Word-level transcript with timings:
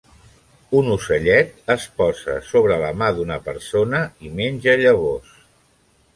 Un 0.77 0.87
ocellet 0.93 1.53
es 1.73 1.85
posa 2.03 2.39
sobre 2.53 2.79
la 2.85 2.91
mà 3.03 3.11
d'una 3.19 3.39
persona 3.51 4.03
i 4.31 4.35
menja 4.41 4.77
llavors. 4.83 5.39